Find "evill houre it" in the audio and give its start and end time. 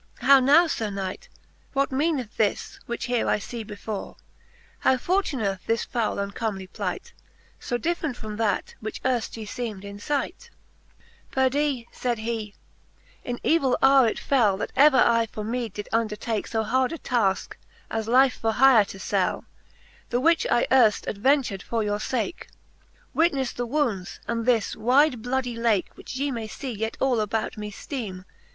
13.55-14.19